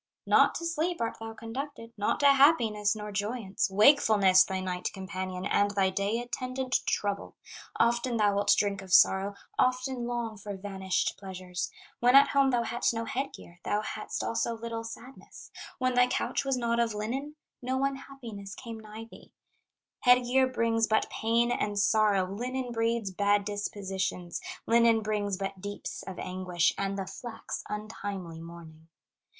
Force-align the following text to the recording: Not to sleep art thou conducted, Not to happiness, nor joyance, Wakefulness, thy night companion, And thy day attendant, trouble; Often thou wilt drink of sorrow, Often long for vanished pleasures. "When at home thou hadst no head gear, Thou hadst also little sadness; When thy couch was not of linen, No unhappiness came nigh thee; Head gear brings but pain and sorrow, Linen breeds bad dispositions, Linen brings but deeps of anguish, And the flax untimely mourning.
Not 0.25 0.55
to 0.55 0.65
sleep 0.65 0.99
art 0.99 1.19
thou 1.19 1.33
conducted, 1.35 1.93
Not 1.95 2.19
to 2.21 2.33
happiness, 2.33 2.95
nor 2.95 3.11
joyance, 3.11 3.69
Wakefulness, 3.69 4.43
thy 4.43 4.59
night 4.59 4.89
companion, 4.91 5.45
And 5.45 5.69
thy 5.69 5.91
day 5.91 6.17
attendant, 6.19 6.79
trouble; 6.87 7.35
Often 7.79 8.17
thou 8.17 8.33
wilt 8.33 8.55
drink 8.57 8.81
of 8.81 8.91
sorrow, 8.91 9.35
Often 9.59 10.07
long 10.07 10.37
for 10.39 10.57
vanished 10.57 11.17
pleasures. 11.19 11.69
"When 11.99 12.15
at 12.15 12.29
home 12.29 12.49
thou 12.49 12.63
hadst 12.63 12.95
no 12.95 13.05
head 13.05 13.33
gear, 13.33 13.59
Thou 13.63 13.81
hadst 13.83 14.23
also 14.23 14.55
little 14.57 14.83
sadness; 14.83 15.51
When 15.77 15.93
thy 15.93 16.07
couch 16.07 16.43
was 16.45 16.57
not 16.57 16.79
of 16.79 16.95
linen, 16.95 17.35
No 17.61 17.83
unhappiness 17.85 18.55
came 18.55 18.79
nigh 18.79 19.03
thee; 19.05 19.31
Head 19.99 20.23
gear 20.23 20.47
brings 20.47 20.87
but 20.87 21.11
pain 21.11 21.51
and 21.51 21.77
sorrow, 21.77 22.25
Linen 22.25 22.71
breeds 22.71 23.11
bad 23.11 23.45
dispositions, 23.45 24.41
Linen 24.65 25.01
brings 25.01 25.37
but 25.37 25.61
deeps 25.61 26.01
of 26.01 26.17
anguish, 26.17 26.73
And 26.75 26.97
the 26.97 27.05
flax 27.05 27.63
untimely 27.69 28.39
mourning. 28.39 28.87